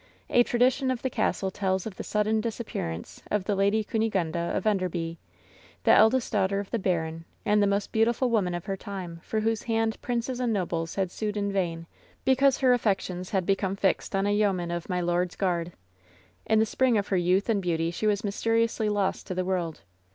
A 0.31 0.41
tradition 0.41 0.89
of 0.89 1.03
the 1.03 1.11
castle 1.11 1.51
tells 1.51 1.85
of 1.85 1.95
the 1.95 2.03
sudden 2.03 2.41
disappearance 2.41 3.21
of 3.29 3.43
the 3.43 3.53
Lady 3.53 3.83
Cuni 3.83 4.09
gunda 4.09 4.51
of 4.57 4.65
Enderby, 4.65 5.19
the 5.83 5.91
eldest 5.91 6.33
daughter 6.33 6.59
of 6.59 6.71
the 6.71 6.79
baron 6.79 7.23
and 7.45 7.61
the 7.61 7.67
most 7.67 7.91
beautiful 7.91 8.31
wotnan 8.31 8.57
of 8.57 8.65
her 8.65 8.75
time, 8.75 9.19
for 9.21 9.41
whose 9.41 9.61
hand 9.61 10.01
princes 10.01 10.39
and 10.39 10.51
nobles 10.51 10.95
had 10.95 11.11
sued 11.11 11.37
in 11.37 11.51
vain, 11.51 11.85
because 12.25 12.57
her 12.57 12.73
affec 12.73 12.99
tions 13.01 13.29
had 13.29 13.45
become 13.45 13.75
fixed 13.75 14.15
on 14.15 14.25
a 14.25 14.33
yeoman 14.33 14.71
of 14.71 14.89
my 14.89 15.01
lord's 15.01 15.35
guard. 15.35 15.67
860 15.67 15.73
LOVE'S 15.73 15.85
BITTEREST 16.01 16.47
CUP 16.47 16.51
In 16.51 16.59
the 16.59 16.65
spring 16.65 16.97
of 16.97 17.07
her 17.09 17.17
youth 17.17 17.47
and 17.47 17.61
beauty 17.61 17.91
she 17.91 18.07
was 18.07 18.23
mys 18.23 18.41
teriously 18.43 18.89
lost 18.91 19.27
to 19.27 19.35
the 19.35 19.45
world. 19.45 19.81